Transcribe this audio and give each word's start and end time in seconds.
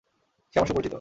সে 0.53 0.59
আমার 0.59 0.67
সুপরিচিত। 0.67 0.89